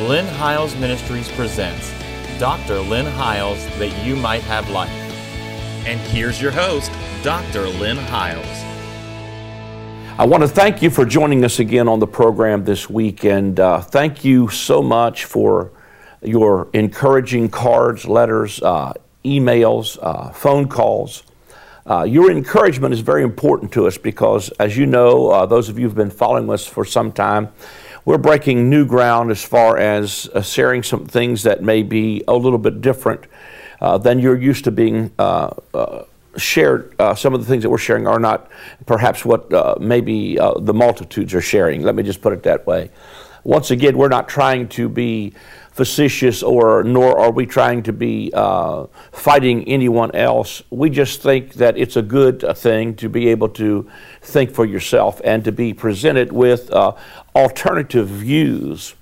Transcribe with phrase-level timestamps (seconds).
[0.00, 1.94] Lynn Hiles Ministries presents
[2.40, 2.80] Dr.
[2.80, 4.90] Lynn Hiles That You Might Have Life.
[5.86, 6.90] And here's your host,
[7.22, 7.68] Dr.
[7.68, 8.44] Lynn Hiles.
[10.18, 13.60] I want to thank you for joining us again on the program this week, and
[13.60, 15.70] uh, thank you so much for
[16.22, 21.22] your encouraging cards, letters, uh, emails, uh, phone calls.
[21.88, 25.78] Uh, your encouragement is very important to us because, as you know, uh, those of
[25.78, 27.48] you who've been following us for some time,
[28.04, 32.34] we're breaking new ground as far as uh, sharing some things that may be a
[32.34, 33.24] little bit different
[33.80, 36.04] uh, than you're used to being uh, uh
[36.36, 36.92] shared.
[36.98, 38.50] Uh, some of the things that we're sharing are not
[38.86, 41.82] perhaps what uh, maybe the multitudes are sharing.
[41.82, 42.90] Let me just put it that way.
[43.44, 45.32] Once again, we're not trying to be
[45.74, 50.62] facetious or nor are we trying to be uh, fighting anyone else.
[50.70, 53.90] We just think that it's a good thing to be able to
[54.22, 56.92] think for yourself and to be presented with uh,
[57.34, 58.94] alternative views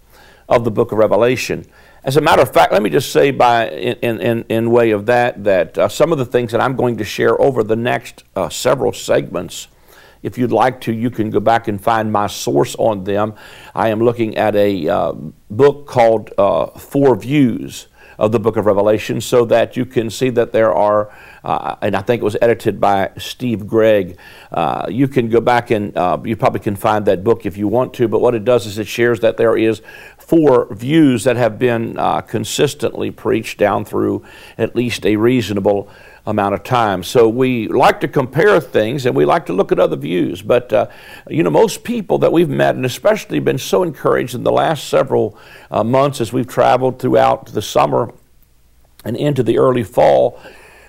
[0.48, 1.67] of the book of Revelation.
[2.05, 5.05] As a matter of fact, let me just say, by in, in, in way of
[5.07, 8.25] that, that uh, some of the things that I'm going to share over the next
[8.34, 9.69] uh, several segments
[10.23, 13.34] if you'd like to, you can go back and find my source on them.
[13.75, 15.12] I am looking at a uh,
[15.51, 20.31] book called uh, Four Views of the book of Revelation so that you can see
[20.31, 24.17] that there are, uh, and I think it was edited by Steve Gregg.
[24.53, 27.67] Uh, you can go back and uh, you probably can find that book if you
[27.69, 29.83] want to, but what it does is it shares that there is
[30.19, 34.25] four views that have been uh, consistently preached down through
[34.57, 35.89] at least a reasonable
[36.27, 37.03] amount of time.
[37.03, 40.41] So we like to compare things and we like to look at other views.
[40.42, 40.87] But, uh,
[41.29, 44.89] you know, most people that we've met, and especially been so encouraged in the last
[44.89, 45.37] several
[45.70, 48.12] uh, months as we've traveled throughout the summer
[49.05, 50.41] and into the early fall,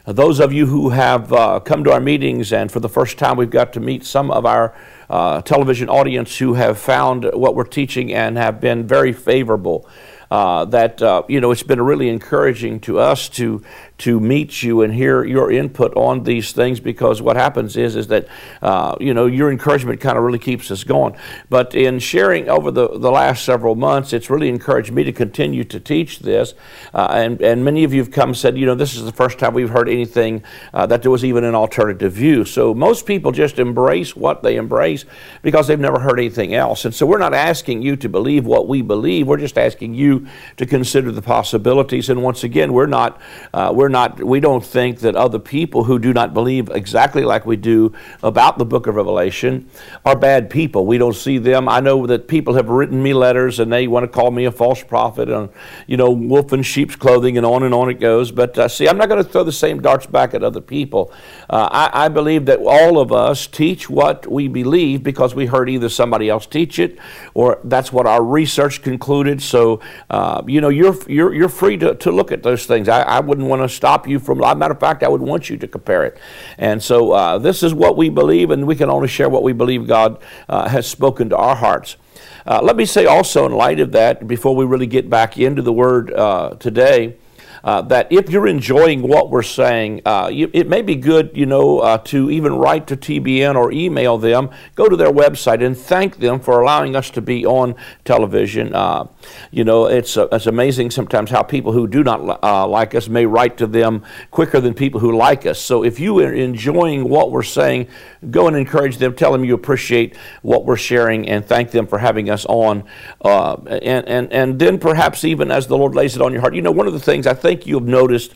[0.05, 3.37] those of you who have uh, come to our meetings, and for the first time
[3.37, 4.75] we've got to meet some of our
[5.09, 9.87] uh, television audience who have found what we're teaching and have been very favorable.
[10.29, 13.63] Uh, that uh, you know it's been really encouraging to us to
[13.99, 18.07] to meet you and hear your input on these things because what happens is is
[18.07, 18.27] that
[18.61, 21.15] uh, you know your encouragement kind of really keeps us going.
[21.49, 25.63] But in sharing over the, the last several months, it's really encouraged me to continue
[25.65, 26.53] to teach this.
[26.93, 29.11] Uh, and and many of you have come and said, you know, this is the
[29.11, 32.45] first time we've heard anything uh, that there was even an alternative view.
[32.45, 35.05] So most people just embrace what they embrace
[35.41, 36.85] because they've never heard anything else.
[36.85, 39.27] And so we're not asking you to believe what we believe.
[39.27, 42.09] We're just asking you to consider the possibilities.
[42.09, 43.19] And once again, we're not,
[43.53, 47.45] uh, we're not, we don't think that other people who do not believe exactly like
[47.45, 47.91] we do
[48.23, 49.69] about the book of Revelation
[50.05, 50.85] are bad people.
[50.85, 51.67] We don't see them.
[51.67, 54.53] I know that people have written me letters and they want to call me a
[54.53, 55.49] false prophet and,
[55.85, 58.31] you know, wolf in sheep's clothing and on and on it goes.
[58.31, 61.11] But uh, see, I'm not going to throw the same darts back at other people.
[61.49, 65.69] Uh, I, I believe that all of us teach what we believe because we heard
[65.69, 66.97] either somebody else teach it
[67.33, 69.41] or that's what our research concluded.
[69.41, 72.87] So uh, you know, you're, you're, you're free to, to look at those things.
[72.87, 75.57] I, I wouldn't want to stop you from, matter of fact, I would want you
[75.57, 76.17] to compare it.
[76.57, 79.53] And so uh, this is what we believe, and we can only share what we
[79.53, 81.97] believe God uh, has spoken to our hearts.
[82.45, 85.61] Uh, let me say also, in light of that, before we really get back into
[85.61, 87.15] the Word uh, today,
[87.63, 91.45] uh, that if you're enjoying what we're saying, uh, you, it may be good, you
[91.45, 95.77] know, uh, to even write to TBN or email them, go to their website and
[95.77, 98.75] thank them for allowing us to be on television.
[98.75, 99.07] Uh,
[99.51, 103.07] you know, it's, uh, it's amazing sometimes how people who do not uh, like us
[103.07, 105.59] may write to them quicker than people who like us.
[105.59, 107.87] So if you are enjoying what we're saying,
[108.29, 111.97] go and encourage them, tell them you appreciate what we're sharing, and thank them for
[111.97, 112.83] having us on.
[113.23, 116.61] and, and, and then perhaps even as the Lord lays it on your heart, you
[116.61, 118.35] know, one of the things I think think you have noticed,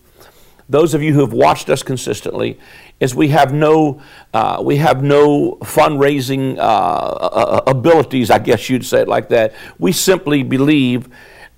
[0.70, 2.60] those of you who have watched us consistently,
[3.00, 4.02] is we have no,
[4.34, 9.54] uh, we have no fundraising uh, uh, abilities, I guess you'd say it like that.
[9.80, 11.10] We simply believe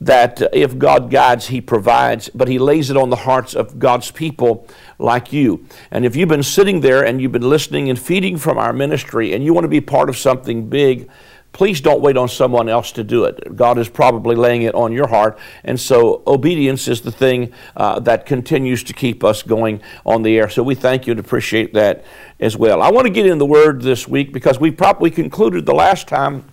[0.01, 4.11] that if God guides, He provides, but He lays it on the hearts of God's
[4.11, 4.65] people
[4.97, 5.65] like you.
[5.91, 9.33] And if you've been sitting there and you've been listening and feeding from our ministry
[9.33, 11.09] and you want to be part of something big,
[11.51, 13.55] please don't wait on someone else to do it.
[13.55, 15.37] God is probably laying it on your heart.
[15.63, 20.37] And so obedience is the thing uh, that continues to keep us going on the
[20.37, 20.49] air.
[20.49, 22.05] So we thank you and appreciate that
[22.39, 22.81] as well.
[22.81, 26.07] I want to get in the Word this week because we probably concluded the last
[26.07, 26.45] time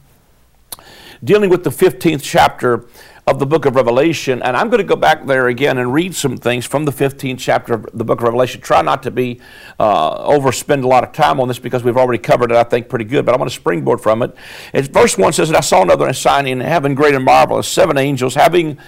[1.23, 2.87] dealing with the 15th chapter
[3.29, 4.41] of the book of Revelation.
[4.41, 7.41] And I'm going to go back there again and read some things from the 15th
[7.41, 8.61] chapter of the book of Revelation.
[8.61, 9.41] Try not to be
[9.81, 12.89] uh, overspend a lot of time on this because we've already covered it, I think,
[12.89, 13.27] pretty good.
[13.27, 14.33] But I want to springboard from it.
[14.73, 17.99] It's, verse 1 says, And I saw another sign in heaven, great and marvelous, seven
[17.99, 18.79] angels having,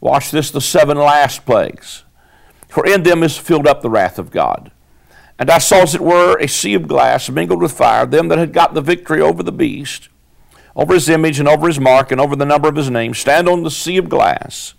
[0.00, 2.04] watch this, the seven last plagues.
[2.68, 4.72] For in them is filled up the wrath of God.
[5.38, 8.38] And I saw, as it were, a sea of glass mingled with fire, them that
[8.38, 10.08] had got the victory over the beast
[10.76, 13.48] over his image and over his mark and over the number of his name, stand
[13.48, 14.74] on the sea of glass,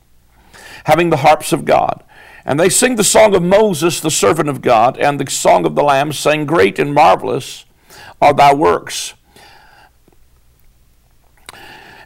[0.86, 2.04] having the harps of God.
[2.46, 5.76] And they sing the song of Moses, the servant of God, and the song of
[5.76, 7.66] the Lamb, saying, Great and marvelous
[8.22, 9.16] are thy works.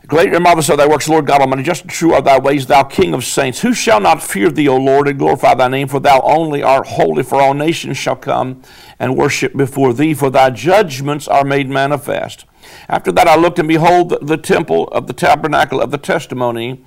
[0.08, 1.62] Great and marvelous are thy works, Lord God Almighty.
[1.62, 3.62] Just and true are thy ways, thou King of saints.
[3.62, 5.88] Who shall not fear thee, O Lord, and glorify thy name?
[5.88, 8.64] For thou only art holy, for all nations shall come
[8.98, 12.46] and worship before thee, for thy judgments are made manifest.
[12.88, 16.84] After that I looked, and behold, the temple of the tabernacle of the testimony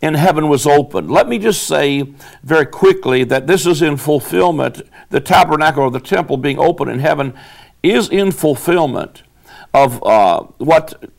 [0.00, 1.10] in heaven was opened.
[1.10, 2.02] Let me just say
[2.42, 4.82] very quickly that this is in fulfillment.
[5.10, 7.34] The tabernacle or the temple being open in heaven
[7.82, 9.22] is in fulfillment
[9.72, 11.10] of uh, what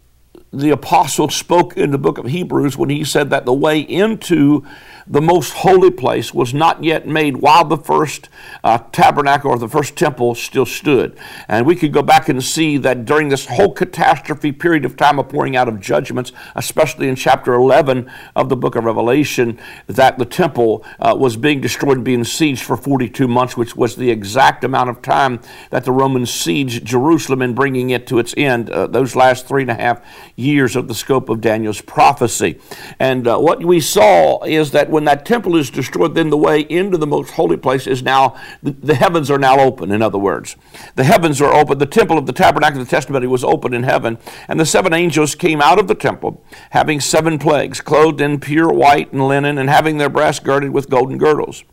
[0.51, 4.65] the apostle spoke in the book of Hebrews when he said that the way into
[5.09, 8.29] the most holy place was not yet made while the first
[8.63, 11.17] uh, tabernacle or the first temple still stood.
[11.47, 15.19] And we could go back and see that during this whole catastrophe period of time
[15.19, 19.57] of pouring out of judgments, especially in chapter 11 of the book of Revelation,
[19.87, 23.95] that the temple uh, was being destroyed and being sieged for 42 months, which was
[23.95, 25.39] the exact amount of time
[25.69, 29.61] that the Romans sieged Jerusalem and bringing it to its end, uh, those last three
[29.61, 30.01] and a half
[30.35, 32.59] years of the scope of Daniel's prophecy.
[32.99, 36.61] And uh, what we saw is that when that temple is destroyed, then the way
[36.61, 40.55] into the most holy place is now, the, heavens are now open, in other words.
[40.95, 41.77] The heavens are open.
[41.77, 44.17] The temple of the tabernacle of the testimony was open in heaven,
[44.47, 48.73] and the seven angels came out of the temple, having seven plagues, clothed in pure
[48.73, 51.63] white and linen, and having their breasts girded with golden girdles.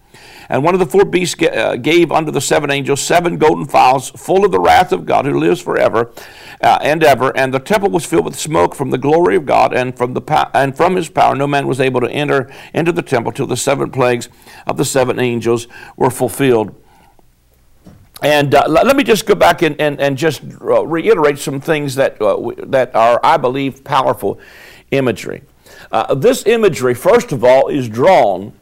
[0.48, 4.10] And one of the four beasts uh, gave unto the seven angels seven golden fowls
[4.10, 6.12] full of the wrath of God who lives forever
[6.60, 7.36] uh, and ever.
[7.36, 10.50] And the temple was filled with smoke from the glory of God and from, the
[10.54, 11.34] and from his power.
[11.34, 14.28] No man was able to enter into the temple till the seven plagues
[14.66, 16.74] of the seven angels were fulfilled.
[18.22, 21.94] And uh, let me just go back and, and, and just uh, reiterate some things
[21.96, 24.40] that, uh, that are, I believe, powerful
[24.90, 25.42] imagery.
[25.92, 28.54] Uh, this imagery, first of all, is drawn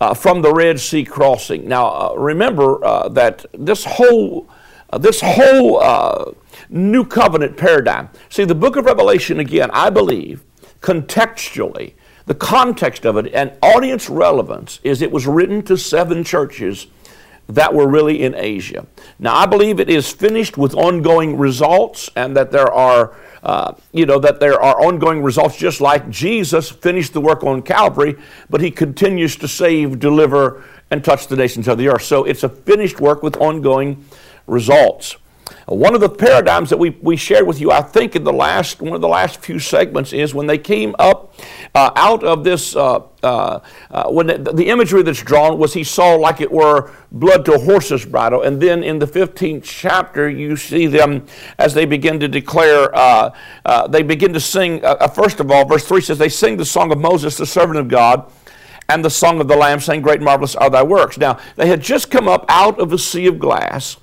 [0.00, 1.68] uh, from the Red Sea crossing.
[1.68, 4.48] Now, uh, remember uh, that this whole
[4.90, 6.32] uh, this whole uh,
[6.68, 8.08] new covenant paradigm.
[8.28, 10.44] See, the book of Revelation again, I believe,
[10.80, 11.94] contextually,
[12.26, 16.86] the context of it and audience relevance is it was written to seven churches
[17.48, 18.86] that were really in Asia.
[19.18, 23.14] Now, I believe it is finished with ongoing results and that there are
[23.46, 27.62] uh, you know, that there are ongoing results, just like Jesus finished the work on
[27.62, 28.16] Calvary,
[28.50, 32.02] but he continues to save, deliver, and touch the nations of the earth.
[32.02, 34.04] So it's a finished work with ongoing
[34.48, 35.16] results.
[35.66, 38.80] One of the paradigms that we, we shared with you, I think, in the last
[38.80, 41.34] one of the last few segments is when they came up
[41.74, 42.76] uh, out of this.
[42.76, 43.58] Uh, uh,
[43.90, 47.54] uh when the, the, imagery that's drawn was he saw like it were blood to
[47.54, 51.26] a horse's bridle, and then in the 15th chapter you see them
[51.58, 52.94] as they begin to declare.
[52.94, 53.34] Uh,
[53.64, 54.80] uh, they begin to sing.
[55.14, 57.88] first of all, verse three says they sing the song of Moses, the servant of
[57.88, 58.30] God
[58.88, 61.18] and the song of the Lamb, saying, Great and marvelous are thy works.
[61.18, 63.96] Now, they had just come up out of a sea of glass,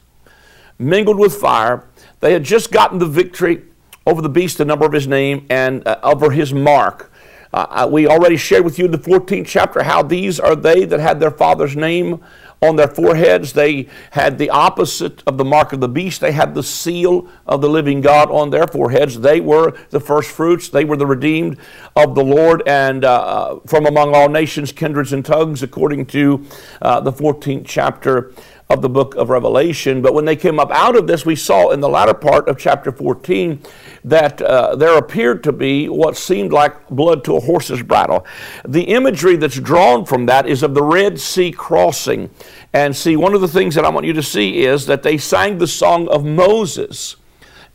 [0.79, 1.87] mingled with fire.
[2.19, 3.63] They had just gotten the victory
[4.05, 7.11] over the beast, the number of his name, and uh, over his mark.
[7.53, 10.85] Uh, uh we already shared with you in the 14th chapter how these are they
[10.85, 12.23] that had their father's name
[12.63, 13.53] on their foreheads.
[13.53, 16.21] They had the opposite of the mark of the beast.
[16.21, 19.19] They had the seal of the living God on their foreheads.
[19.19, 20.69] They were the first fruits.
[20.69, 21.57] They were the redeemed
[21.95, 26.45] of the Lord and uh, uh from among all nations, kindreds, and tongues, according to
[26.81, 28.31] uh, the 14th chapter
[28.69, 30.01] of the book of Revelation.
[30.01, 32.57] But when they came up out of this, we saw in the latter part of
[32.57, 33.61] chapter 14
[34.05, 38.25] that uh, there appeared to be what seemed like blood to a horse's bridle.
[38.65, 42.29] The imagery that's drawn from that is of the Red Sea crossing.
[42.73, 45.17] And see, one of the things that I want you to see is that they
[45.17, 47.17] sang the song of Moses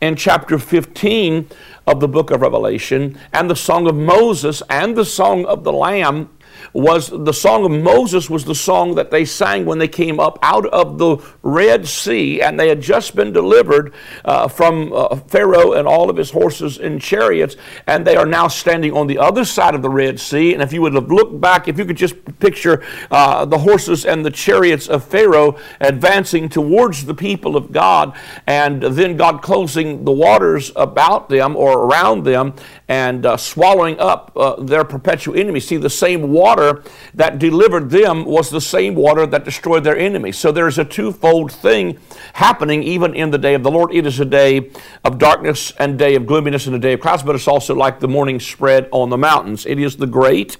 [0.00, 1.48] in chapter 15
[1.86, 5.72] of the book of Revelation, and the song of Moses and the song of the
[5.72, 6.30] Lamb
[6.72, 10.38] was the song of Moses was the song that they sang when they came up
[10.42, 15.72] out of the Red Sea and they had just been delivered uh, from uh, Pharaoh
[15.72, 19.44] and all of his horses and chariots and they are now standing on the other
[19.44, 20.52] side of the Red Sea.
[20.52, 24.04] And if you would have looked back if you could just picture uh, the horses
[24.04, 30.04] and the chariots of Pharaoh advancing towards the people of God and then God closing
[30.04, 32.54] the waters about them or around them
[32.88, 35.66] and uh, swallowing up uh, their perpetual enemies.
[35.66, 36.82] See the same water water
[37.14, 40.38] that delivered them was the same water that destroyed their enemies.
[40.38, 41.98] So there's a twofold thing
[42.32, 43.92] happening even in the day of the Lord.
[43.92, 44.70] It is a day
[45.04, 48.00] of darkness and day of gloominess and a day of clouds, but it's also like
[48.00, 49.66] the morning spread on the mountains.
[49.66, 50.56] It is the great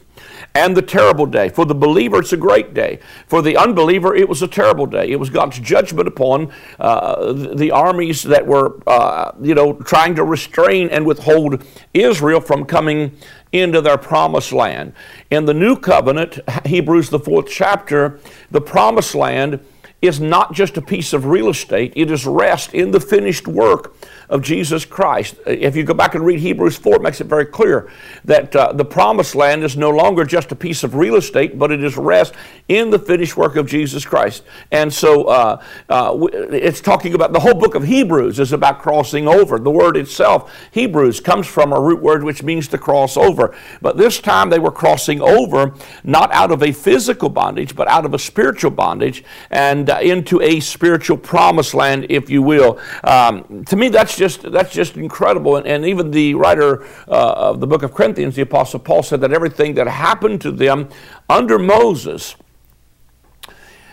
[0.55, 1.49] and the terrible day.
[1.49, 2.99] For the believer, it's a great day.
[3.27, 5.09] For the unbeliever, it was a terrible day.
[5.09, 10.25] It was God's judgment upon uh, the armies that were, uh, you know, trying to
[10.25, 11.65] restrain and withhold
[11.95, 13.17] Israel from coming
[13.53, 14.93] into their promised land.
[15.31, 19.61] In the new covenant, Hebrews, the fourth chapter, the promised land
[20.01, 23.97] is not just a piece of real estate, it is rest in the finished work
[24.29, 25.37] of Jesus Christ.
[25.47, 27.91] If you go back and read Hebrews 4, it makes it very clear
[28.25, 31.73] that uh, the promised land is no longer just a piece of real estate, but
[31.73, 32.35] it is rest
[32.69, 34.45] in the finished work of Jesus Christ.
[34.71, 39.27] And so uh, uh, it's talking about the whole book of Hebrews is about crossing
[39.27, 39.59] over.
[39.59, 43.57] The word itself, Hebrews, comes from a root word which means to cross over.
[43.81, 45.75] But this time they were crossing over
[46.05, 50.41] not out of a physical bondage, but out of a spiritual bondage and uh, into
[50.41, 52.79] a spiritual promised land, if you will.
[53.05, 55.57] Um, to me, that's just that's just incredible.
[55.57, 59.21] And, and even the writer uh, of the book of Corinthians, the Apostle Paul, said
[59.21, 60.89] that everything that happened to them
[61.29, 62.37] under Moses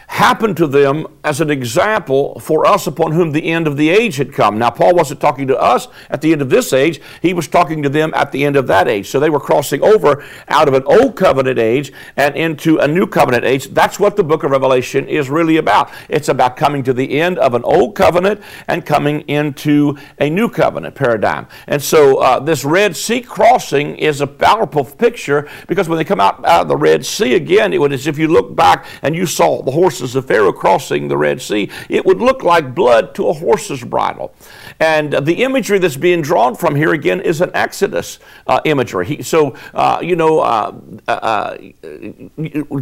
[0.07, 4.17] happened to them as an example for us upon whom the end of the age
[4.17, 4.57] had come.
[4.57, 7.81] Now, Paul wasn't talking to us at the end of this age, he was talking
[7.83, 9.09] to them at the end of that age.
[9.09, 13.07] So they were crossing over out of an old covenant age and into a new
[13.07, 13.67] covenant age.
[13.67, 15.91] That's what the book of Revelation is really about.
[16.09, 20.49] It's about coming to the end of an old covenant and coming into a new
[20.49, 21.47] covenant paradigm.
[21.67, 26.19] And so uh, this Red Sea crossing is a powerful picture because when they come
[26.19, 29.15] out, out of the Red Sea again, it was as if you look back and
[29.15, 32.75] you saw the horse horses of Pharaoh crossing the Red Sea, it would look like
[32.75, 34.33] blood to a horse's bridle.
[34.81, 39.05] And the imagery that's being drawn from here again is an Exodus uh, imagery.
[39.05, 41.57] He, so, uh, you know, uh, uh, uh,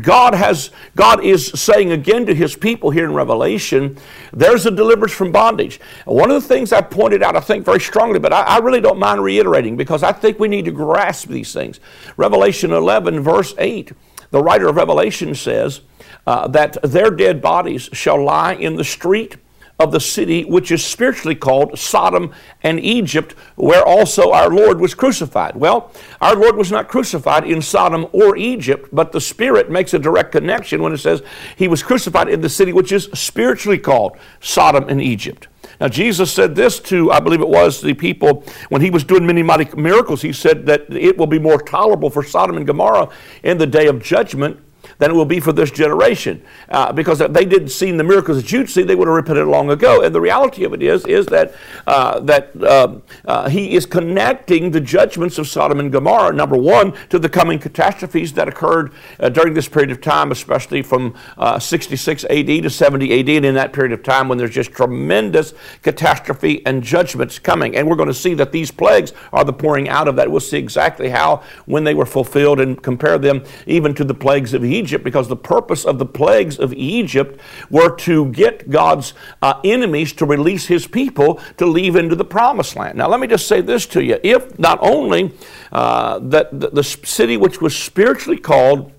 [0.01, 3.95] God has, God is saying again to his people here in Revelation,
[4.31, 5.79] there's a deliverance from bondage.
[6.05, 8.81] One of the things I pointed out, I think very strongly, but I, I really
[8.81, 11.79] don't mind reiterating because I think we need to grasp these things.
[12.17, 13.91] Revelation 11, verse 8,
[14.31, 15.81] the writer of Revelation says,
[16.25, 19.37] uh, that their dead bodies shall lie in the street
[19.79, 24.93] of the city which is spiritually called Sodom and Egypt, where also our Lord was
[24.93, 25.55] crucified.
[25.55, 29.99] Well, our Lord was not crucified in Sodom or Egypt, but the Spirit makes a
[29.99, 31.23] direct connection when it says
[31.57, 35.47] he was crucified in the city which is spiritually called Sodom and Egypt.
[35.81, 39.25] Now, Jesus said this to, I believe it was, the people when he was doing
[39.25, 40.21] many mighty miracles.
[40.21, 43.09] He said that it will be more tolerable for Sodom and Gomorrah
[43.41, 44.59] in the day of judgment
[44.97, 46.43] than it will be for this generation.
[46.69, 49.47] Uh, because if they didn't see the miracles that you'd see, they would have repented
[49.47, 50.01] long ago.
[50.01, 51.55] And the reality of it is, is that,
[51.87, 56.93] uh, that uh, uh, he is connecting the judgments of Sodom and Gomorrah, number one,
[57.09, 61.59] to the coming catastrophes that occurred uh, during this period of time, especially from uh,
[61.59, 65.53] 66 AD to 70 AD, and in that period of time when there's just tremendous
[65.81, 67.75] catastrophe and judgments coming.
[67.75, 70.29] And we're going to see that these plagues are the pouring out of that.
[70.29, 74.53] We'll see exactly how, when they were fulfilled, and compare them even to the plagues
[74.53, 77.39] of Egypt because the purpose of the plagues of Egypt
[77.69, 82.75] were to get God's uh, enemies to release his people to leave into the promised
[82.75, 82.97] land.
[82.97, 84.19] Now, let me just say this to you.
[84.23, 85.31] If not only
[85.71, 88.91] uh, that the, the city which was spiritually called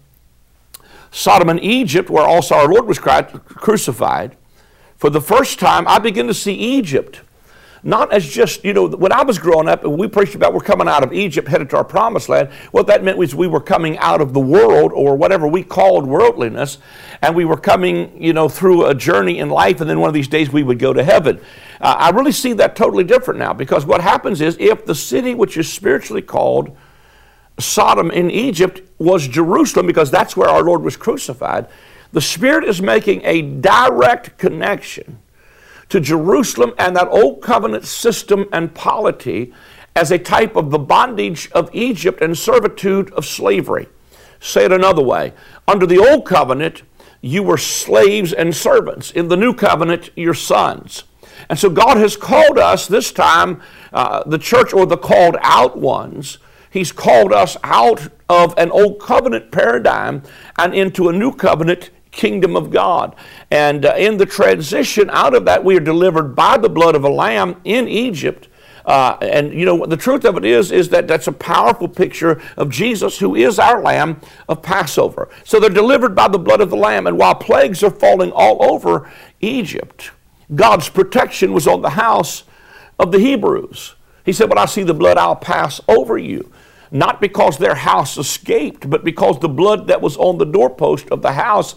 [1.11, 4.37] Sodom and Egypt, where also our Lord was crucified,
[4.97, 7.21] for the first time I begin to see Egypt
[7.85, 10.61] not as just, you know, when I was growing up and we preached about we're
[10.61, 13.61] coming out of Egypt headed to our promised land, what that meant was we were
[13.61, 16.79] coming out of the world or whatever we called worldliness,
[17.21, 20.15] and we were coming, you know, through a journey in life, and then one of
[20.15, 21.39] these days we would go to heaven.
[21.79, 25.35] Uh, I really see that totally different now because what happens is if the city
[25.35, 26.75] which is spiritually called
[27.59, 31.69] Sodom in Egypt was Jerusalem because that's where our Lord was crucified,
[32.13, 35.19] the Spirit is making a direct connection
[35.95, 39.55] to Jerusalem and that old covenant system and polity
[39.95, 43.87] as a type of the bondage of Egypt and servitude of slavery.
[44.41, 45.35] Say it another way
[45.69, 46.83] under the old covenant,
[47.21, 49.13] you were slaves and servants.
[49.13, 51.05] In the new covenant, you're sons.
[51.49, 55.79] And so God has called us this time, uh, the church or the called out
[55.79, 56.39] ones,
[56.73, 60.25] He's called us out of an old covenant paradigm
[60.59, 63.15] and into a new covenant kingdom of God.
[63.51, 67.05] And uh, in the transition out of that, we are delivered by the blood of
[67.05, 68.49] a lamb in Egypt.
[68.85, 72.41] Uh, and you know the truth of it is is that that's a powerful picture
[72.59, 75.31] of Jesus who is our lamb of Passover.
[75.43, 78.63] So they're delivered by the blood of the lamb and while plagues are falling all
[78.63, 80.11] over Egypt,
[80.55, 82.45] God's protection was on the house
[82.99, 83.95] of the Hebrews.
[84.23, 86.51] He said, "When I see the blood, I'll pass over you."
[86.91, 91.23] Not because their house escaped, but because the blood that was on the doorpost of
[91.23, 91.75] the house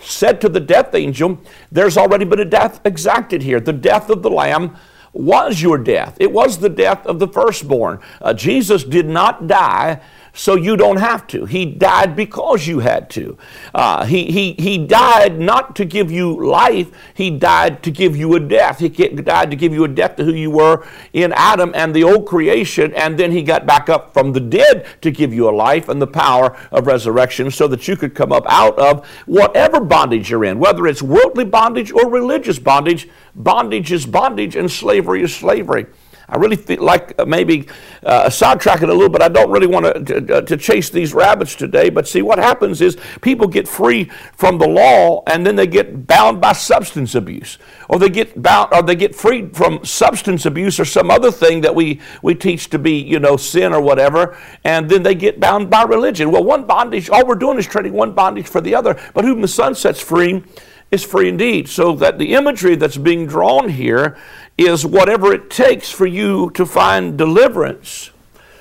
[0.00, 1.40] said to the death angel,
[1.70, 3.60] There's already been a death exacted here.
[3.60, 4.76] The death of the Lamb
[5.12, 6.16] was your death.
[6.20, 8.00] It was the death of the firstborn.
[8.20, 10.00] Uh, Jesus did not die
[10.32, 11.44] so you don't have to.
[11.44, 13.36] He died because you had to.
[13.74, 18.34] Uh, he, he, he died not to give you life, He died to give you
[18.36, 18.78] a death.
[18.78, 22.04] He died to give you a death to who you were in Adam and the
[22.04, 25.50] old creation, and then He got back up from the dead to give you a
[25.50, 29.80] life and the power of resurrection so that you could come up out of whatever
[29.80, 33.08] bondage you're in, whether it's worldly bondage or religious bondage.
[33.34, 35.86] Bondage is bondage, and slavery is slavery.
[36.30, 37.66] I really feel like uh, maybe
[38.04, 39.20] uh, sidetrack it a little bit.
[39.20, 41.90] I don't really want to, uh, to chase these rabbits today.
[41.90, 44.04] But see, what happens is people get free
[44.36, 47.58] from the law and then they get bound by substance abuse.
[47.88, 51.62] Or they get bound, or they get freed from substance abuse or some other thing
[51.62, 54.38] that we, we teach to be, you know, sin or whatever.
[54.62, 56.30] And then they get bound by religion.
[56.30, 58.96] Well, one bondage, all we're doing is trading one bondage for the other.
[59.14, 60.44] But whom the Son sets free
[60.90, 61.68] is free indeed.
[61.68, 64.16] So that the imagery that's being drawn here
[64.58, 68.10] is whatever it takes for you to find deliverance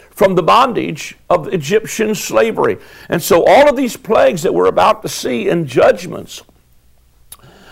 [0.09, 2.77] from the bondage of Egyptian slavery.
[3.07, 6.43] And so all of these plagues that we're about to see and judgments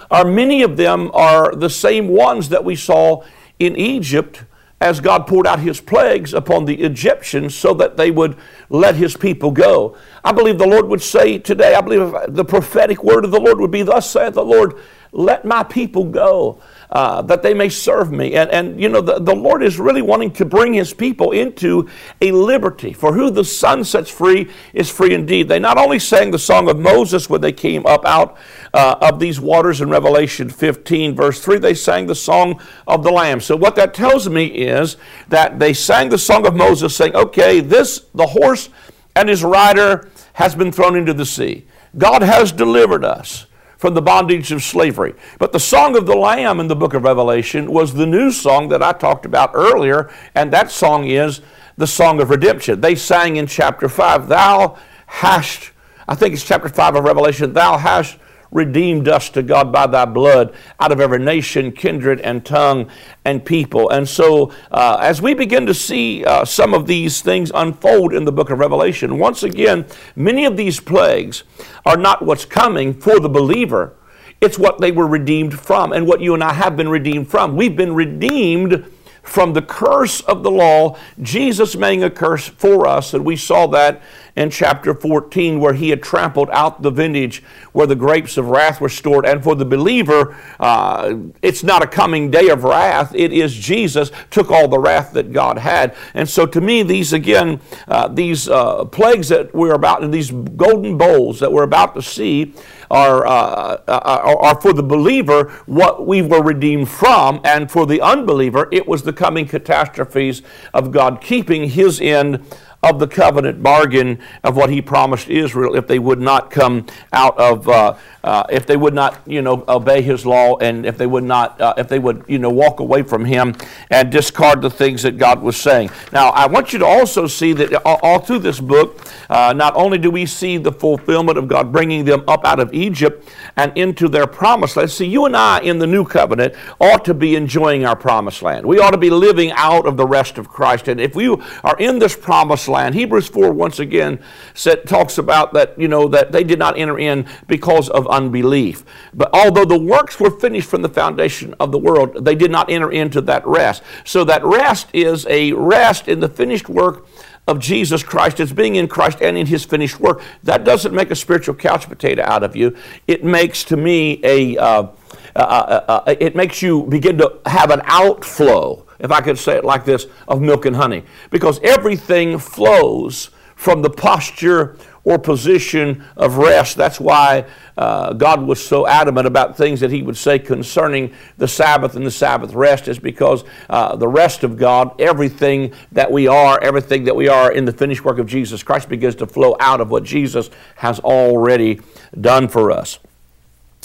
[0.10, 3.24] are many of them are the same ones that we saw
[3.60, 4.44] in Egypt
[4.80, 8.38] as God poured out his plagues upon the Egyptians so that they would
[8.70, 9.98] let his people go.
[10.24, 13.60] I believe the Lord would say today, I believe the prophetic word of the Lord
[13.60, 14.76] would be, Thus saith the Lord,
[15.12, 18.36] let my people go uh, that they may serve me.
[18.36, 21.90] And, and you know, the, the Lord is really wanting to bring his people into
[22.22, 22.94] a liberty.
[22.94, 25.48] For who the Son sets free is free indeed.
[25.48, 28.38] They not only sang the song of Moses when they came up out
[28.74, 33.12] uh, of these waters in Revelation 15, verse 3, they sang the song of the
[33.12, 33.42] Lamb.
[33.42, 34.96] So what that tells me is
[35.28, 38.70] that they sang the song of Moses, saying, okay, this, the horse
[39.16, 41.66] and his rider has been thrown into the sea.
[41.98, 43.47] God has delivered us
[43.78, 45.14] from the bondage of slavery.
[45.40, 48.70] But the Song of the Lamb in the book of Revelation was the new song
[48.70, 51.42] that I talked about earlier, and that song is
[51.78, 52.82] the Song of Redemption.
[52.82, 55.72] They sang in chapter 5, Thou hast,
[56.08, 58.18] I think it's chapter 5 of Revelation, Thou hast
[58.52, 62.90] redeemed us to God by thy blood out of every nation, kindred, and tongue
[63.26, 63.90] and people.
[63.90, 68.26] And so, uh, as we begin to see uh, some of these things unfold in
[68.26, 69.86] the book of Revelation, once again,
[70.16, 71.44] many of these plagues
[71.86, 73.96] are not what's coming for the believer.
[74.40, 77.56] It's what they were redeemed from and what you and I have been redeemed from.
[77.56, 78.92] We've been redeemed
[79.28, 83.68] from the curse of the law, Jesus made a curse for us, and we saw
[83.68, 84.02] that
[84.38, 88.80] in chapter 14, where he had trampled out the vintage where the grapes of wrath
[88.80, 89.26] were stored.
[89.26, 94.12] And for the believer, uh, it's not a coming day of wrath, it is Jesus
[94.30, 95.96] took all the wrath that God had.
[96.14, 100.32] And so to me, these again, uh, these uh, plagues that we're about, and these
[100.32, 102.54] golden bowls that we're about to see,
[102.90, 108.02] are, uh, uh, are for the believer what we were redeemed from, and for the
[108.02, 110.42] unbeliever, it was the coming catastrophes
[110.74, 112.44] of God keeping his end
[112.84, 117.38] of the covenant bargain of what he promised Israel if they would not come out
[117.38, 117.96] of, uh,
[118.28, 121.62] uh, if they would not, you know, obey his law and if they would not,
[121.62, 123.56] uh, if they would, you know, walk away from him
[123.90, 125.90] and discard the things that God was saying.
[126.12, 129.98] Now, I want you to also see that all, through this book, uh, not only
[129.98, 134.10] do we see the fulfillment of God bringing them up out of Egypt and into
[134.10, 134.92] their promised land.
[134.92, 138.66] See, you and I in the new covenant ought to be enjoying our promised land.
[138.66, 140.90] We ought to be living out of the rest of Christ.
[140.90, 144.20] And if we are in this promised land, Hebrews 4 once again
[144.54, 148.84] said, talks about that, you know, that they did not enter in because of unbelief.
[149.14, 152.70] But although the works were finished from the foundation of the world, they did not
[152.70, 153.84] enter into that rest.
[154.04, 157.06] So that rest is a rest in the finished work
[157.48, 160.22] of Jesus Christ as being in Christ and in his finished work.
[160.44, 162.76] That doesn't make a spiritual couch potato out of you.
[163.08, 164.88] It makes to me a, uh,
[165.36, 169.56] uh, uh, uh, it makes you begin to have an outflow, if I could say
[169.56, 171.04] it like this, of milk and honey.
[171.30, 174.78] Because everything flows from the posture
[175.08, 176.76] or position of rest.
[176.76, 177.46] That's why
[177.78, 182.06] uh, God was so adamant about things that He would say concerning the Sabbath and
[182.06, 187.06] the Sabbath rest, is because uh, the rest of God, everything that we are, everything
[187.06, 189.90] that we are in the finished work of Jesus Christ begins to flow out of
[189.90, 191.80] what Jesus has already
[192.20, 193.00] done for us.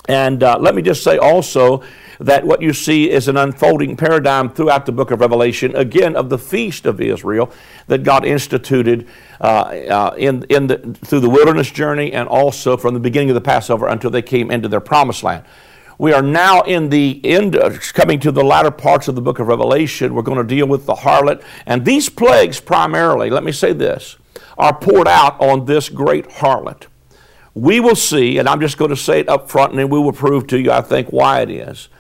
[0.09, 1.85] And uh, let me just say also
[2.27, 6.29] that what you see is an unfolding paradigm throughout the book of Revelation, again, of
[6.29, 7.53] the feast of Israel
[7.87, 9.09] that God instituted
[9.41, 13.35] uh, uh, in, in the, through the wilderness journey and also from the beginning of
[13.35, 15.45] the Passover until they came into their promised land.
[15.99, 17.57] We are now in the end,
[17.93, 20.15] coming to the latter parts of the book of Revelation.
[20.15, 21.43] We're going to deal with the harlot.
[21.67, 24.17] And these plagues, primarily, let me say this,
[24.59, 26.87] are poured out on this great harlot
[27.55, 29.99] we will see, and I'm just going to say it up front, and then we
[29.99, 31.91] will prove to you, I think, why it is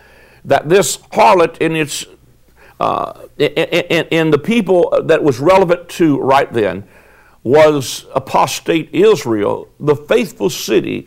[0.44, 2.06] that this harlot in its
[2.80, 6.82] uh, in, in, in, the people that was relevant to right then
[7.44, 11.06] was apostate Israel, the faithful city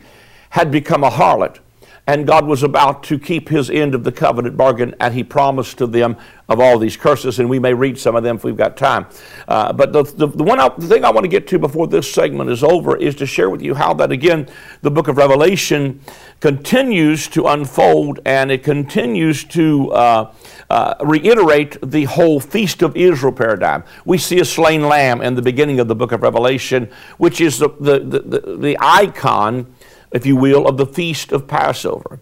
[0.50, 1.58] had become a harlot
[2.06, 5.78] and God was about to keep his end of the covenant bargain, and he promised
[5.78, 6.16] to them
[6.48, 9.06] of all these curses, and we may read some of them if we've got time.
[9.48, 11.88] Uh, but the, the, the, one I, the thing I want to get to before
[11.88, 14.48] this segment is over is to share with you how that, again,
[14.82, 16.00] the book of Revelation
[16.38, 20.32] continues to unfold and it continues to uh,
[20.70, 23.82] uh, reiterate the whole Feast of Israel paradigm.
[24.04, 27.58] We see a slain lamb in the beginning of the book of Revelation, which is
[27.58, 29.74] the, the, the, the icon
[30.12, 32.20] if you will, of the feast of Passover.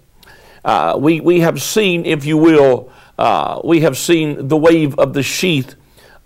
[0.64, 5.12] Uh, we, we have seen, if you will, uh, we have seen the wave of
[5.12, 5.74] the sheath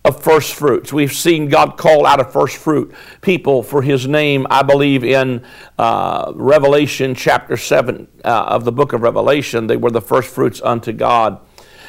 [0.04, 0.92] of first fruits.
[0.92, 5.44] We've seen God call out a first fruit people for His name, I believe, in
[5.76, 9.66] uh, Revelation chapter 7 uh, of the book of Revelation.
[9.66, 11.40] They were the first fruits unto God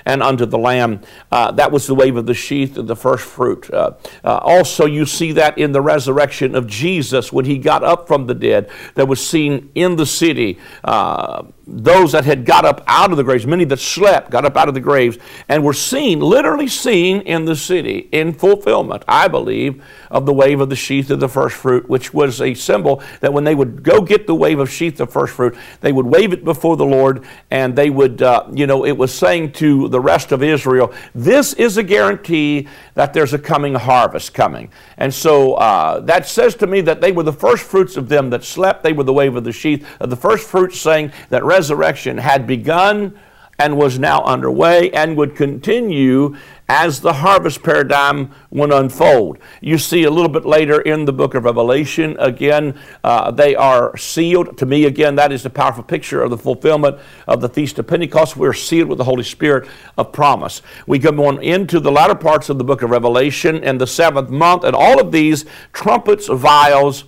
[0.06, 1.02] and unto the Lamb.
[1.32, 3.72] Uh, that was the wave of the sheath of the first fruit.
[3.72, 3.92] Uh,
[4.24, 8.28] uh, also, you see that in the resurrection of Jesus when he got up from
[8.28, 10.60] the dead, that was seen in the city.
[11.72, 14.68] Those that had got up out of the graves, many that slept, got up out
[14.68, 19.84] of the graves, and were seen, literally seen in the city in fulfillment, I believe,
[20.10, 23.34] of the wave of the sheath of the first fruit, which was a symbol that
[23.34, 26.34] when they would go get the wave of sheath of first fruit, they would wave
[26.34, 30.00] it before the Lord, and they would, uh, you know, it was saying to the
[30.00, 34.72] rest of Israel, this is a guarantee that there's a coming harvest coming.
[34.98, 38.30] And so uh, that says to me that they were the first fruits of them
[38.32, 41.44] that slept, they were the wave of the sheath, of the first fruits saying that
[41.60, 43.14] resurrection had begun
[43.58, 46.34] and was now underway and would continue
[46.70, 49.38] as the harvest paradigm would unfold.
[49.60, 53.98] You see a little bit later in the book of Revelation, again, uh, they are
[53.98, 54.58] sealed.
[54.60, 57.88] To me, again, that is a powerful picture of the fulfillment of the Feast of
[57.88, 58.38] Pentecost.
[58.38, 59.68] We're sealed with the Holy Spirit
[59.98, 60.62] of promise.
[60.88, 64.30] We come on into the latter parts of the book of Revelation and the seventh
[64.30, 65.44] month, and all of these
[65.74, 67.04] trumpets, vials,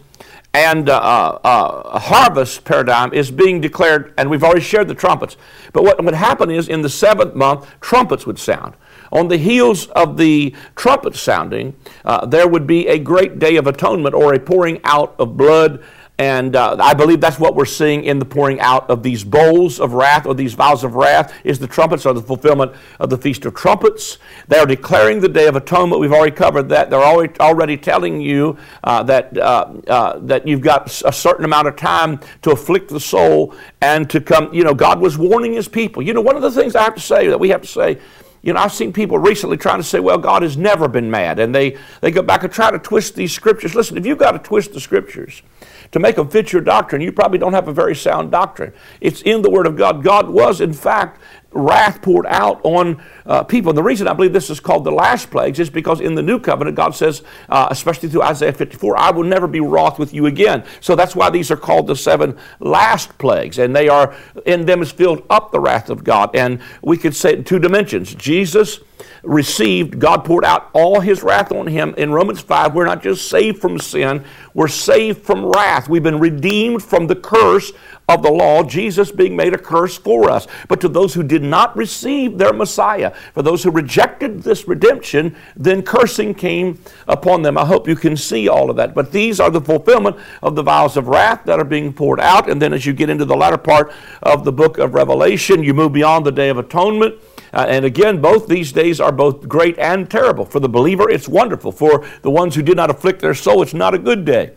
[0.53, 5.37] and uh, uh, harvest paradigm is being declared, and we've already shared the trumpets.
[5.71, 8.75] But what would happen is in the seventh month, trumpets would sound.
[9.13, 13.67] On the heels of the trumpet sounding, uh, there would be a great day of
[13.67, 15.83] atonement or a pouring out of blood
[16.21, 19.79] and uh, I believe that's what we're seeing in the pouring out of these bowls
[19.79, 23.17] of wrath or these vials of wrath is the trumpets or the fulfillment of the
[23.17, 24.19] Feast of Trumpets.
[24.47, 25.99] They are declaring the Day of Atonement.
[25.99, 26.91] We've already covered that.
[26.91, 31.75] They're already, telling you uh, that, uh, uh, that you've got a certain amount of
[31.75, 34.53] time to afflict the soul and to come.
[34.53, 36.03] You know, God was warning his people.
[36.03, 37.99] You know, one of the things I have to say that we have to say
[38.41, 41.37] you know, I've seen people recently trying to say, well, God has never been mad.
[41.37, 43.75] And they, they go back and try to twist these scriptures.
[43.75, 45.43] Listen, if you've got to twist the scriptures,
[45.91, 48.73] to make them fit your doctrine, you probably don't have a very sound doctrine.
[48.99, 50.03] It's in the Word of God.
[50.03, 51.21] God was, in fact,
[51.51, 53.71] wrath poured out on uh, people.
[53.71, 56.21] And the reason I believe this is called the last plagues is because in the
[56.21, 60.13] new covenant, God says, uh, especially through Isaiah 54, I will never be wroth with
[60.13, 60.63] you again.
[60.79, 63.59] So that's why these are called the seven last plagues.
[63.59, 66.35] And they are, in them is filled up the wrath of God.
[66.35, 68.15] And we could say it in two dimensions.
[68.15, 68.79] Jesus
[69.23, 71.93] received, God poured out all his wrath on him.
[71.97, 75.87] In Romans 5, we're not just saved from sin, we're saved from wrath.
[75.87, 77.71] We've been redeemed from the curse
[78.09, 80.47] of the law, Jesus being made a curse for us.
[80.67, 85.35] But to those who did not receive their Messiah, for those who rejected this redemption,
[85.55, 87.57] then cursing came upon them.
[87.57, 88.93] I hope you can see all of that.
[88.93, 92.49] But these are the fulfillment of the vials of wrath that are being poured out.
[92.49, 95.73] And then as you get into the latter part of the book of Revelation, you
[95.73, 97.15] move beyond the Day of Atonement.
[97.53, 100.45] Uh, and again, both these days are both great and terrible.
[100.45, 101.71] For the believer, it's wonderful.
[101.71, 104.51] For the ones who did not afflict their soul, it's not a good day.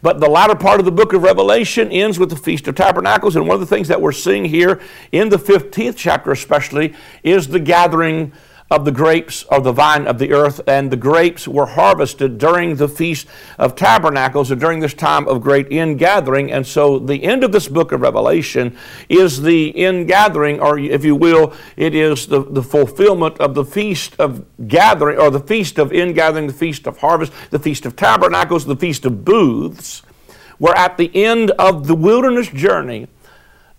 [0.00, 3.34] But the latter part of the book of Revelation ends with the Feast of Tabernacles.
[3.34, 6.94] And one of the things that we're seeing here in the 15th chapter, especially,
[7.24, 8.32] is the gathering
[8.70, 12.76] of the grapes of the vine of the earth, and the grapes were harvested during
[12.76, 13.26] the Feast
[13.58, 16.52] of Tabernacles or during this time of great ingathering.
[16.52, 18.76] And so the end of this book of Revelation
[19.08, 24.14] is the ingathering, or if you will, it is the, the fulfillment of the Feast
[24.18, 28.66] of Gathering, or the Feast of Ingathering, the Feast of Harvest, the Feast of Tabernacles,
[28.66, 30.02] the Feast of Booths,
[30.58, 33.06] where at the end of the wilderness journey,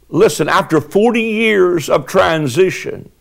[0.07, 3.11] listen, after 40 years of transition,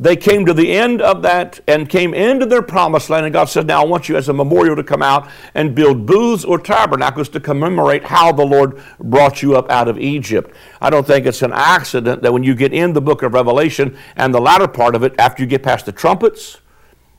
[0.00, 3.46] they came to the end of that and came into their promised land, and God
[3.46, 6.58] said, Now I want you as a memorial to come out and build booths or
[6.58, 10.54] tabernacles to commemorate how the Lord brought you up out of Egypt.
[10.80, 13.98] I don't think it's an accident that when you get in the book of Revelation
[14.14, 16.58] and the latter part of it, after you get past the trumpets,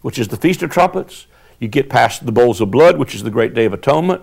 [0.01, 1.27] which is the Feast of Trumpets,
[1.59, 4.21] you get past the bowls of blood, which is the great day of atonement.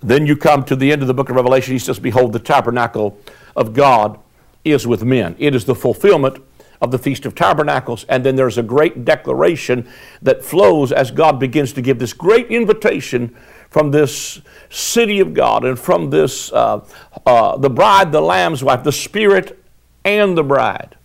[0.00, 1.74] Then you come to the end of the book of Revelation.
[1.74, 3.18] He says, Behold, the tabernacle
[3.54, 4.18] of God
[4.64, 5.36] is with men.
[5.38, 6.42] It is the fulfillment
[6.84, 8.04] of the Feast of Tabernacles.
[8.10, 9.88] And then there's a great declaration
[10.20, 13.34] that flows as God begins to give this great invitation
[13.70, 16.84] from this city of God and from this, uh,
[17.26, 19.58] uh, the bride, the lamb's wife, the Spirit
[20.04, 20.96] and the bride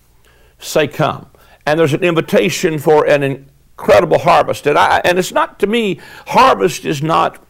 [0.59, 1.27] say, Come.
[1.65, 4.67] And there's an invitation for an incredible harvest.
[4.67, 7.41] And, I, and it's not to me, harvest is not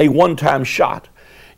[0.00, 1.08] a one time shot,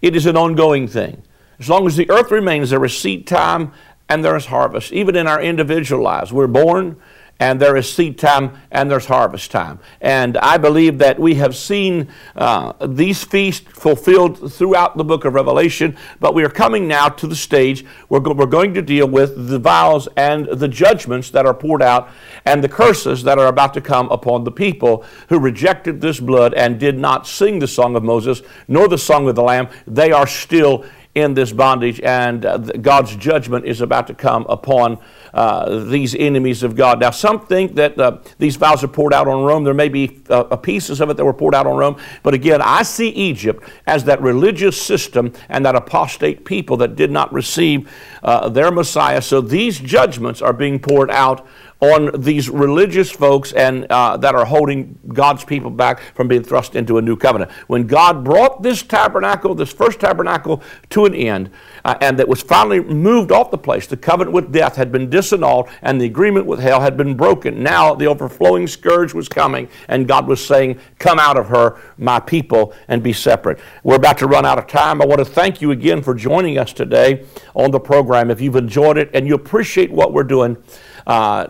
[0.02, 1.22] it is an ongoing thing.
[1.58, 3.72] As long as the earth remains, there is seed time
[4.08, 4.92] and there is harvest.
[4.92, 6.96] Even in our individual lives, we're born
[7.40, 9.78] and there is seed time and there's harvest time.
[10.00, 15.34] And I believe that we have seen uh, these feasts fulfilled throughout the book of
[15.34, 19.48] Revelation, but we are coming now to the stage where we're going to deal with
[19.48, 22.08] the vials and the judgments that are poured out
[22.44, 26.54] and the curses that are about to come upon the people who rejected this blood
[26.54, 29.68] and did not sing the song of Moses nor the song of the Lamb.
[29.86, 30.84] They are still
[31.18, 34.98] in this bondage, and uh, God's judgment is about to come upon
[35.34, 37.00] uh, these enemies of God.
[37.00, 39.64] Now, some think that uh, these vials are poured out on Rome.
[39.64, 41.96] There may be uh, pieces of it that were poured out on Rome.
[42.22, 47.10] But again, I see Egypt as that religious system and that apostate people that did
[47.10, 47.90] not receive
[48.22, 49.22] uh, their Messiah.
[49.22, 51.46] So these judgments are being poured out
[51.80, 56.74] on these religious folks and uh, that are holding God's people back from being thrust
[56.74, 57.52] into a new covenant.
[57.68, 61.50] When God brought this tabernacle, this first tabernacle, to an end,
[61.88, 65.08] uh, and that was finally moved off the place, the covenant with death had been
[65.08, 67.62] disannulled, and the agreement with hell had been broken.
[67.62, 72.20] Now the overflowing scourge was coming, and God was saying, "Come out of her, my
[72.20, 75.00] people, and be separate." We're about to run out of time.
[75.00, 77.24] I want to thank you again for joining us today
[77.54, 78.30] on the program.
[78.30, 80.58] If you've enjoyed it and you appreciate what we're doing.
[81.06, 81.46] Uh,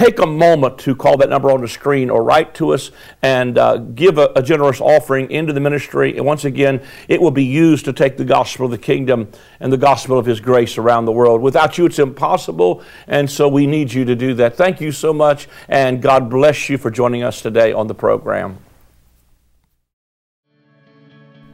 [0.00, 3.58] take a moment to call that number on the screen or write to us and
[3.58, 6.16] uh, give a, a, generous offering into the ministry.
[6.16, 9.70] And once again, it will be used to take the gospel of the kingdom and
[9.70, 11.42] the gospel of His grace around the world.
[11.42, 12.82] Without you, it's impossible.
[13.08, 14.56] And so we need you to do that.
[14.56, 15.48] Thank you so much.
[15.68, 18.56] And God bless you for joining us today on the program.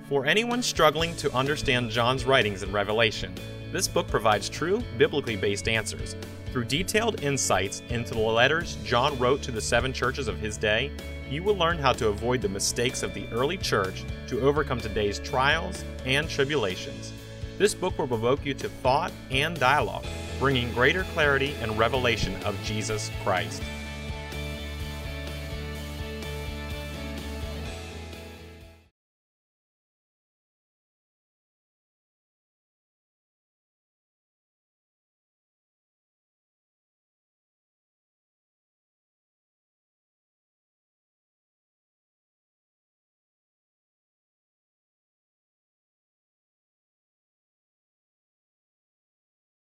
[0.08, 3.34] For anyone struggling to understand John's writings in Revelation,
[3.76, 6.16] this book provides true, biblically based answers
[6.50, 10.90] through detailed insights into the letters John wrote to the seven churches of his day,
[11.28, 15.18] you will learn how to avoid the mistakes of the early church to overcome today's
[15.18, 17.12] trials and tribulations.
[17.58, 20.06] This book will provoke you to thought and dialogue,
[20.38, 23.62] bringing greater clarity and revelation of Jesus Christ.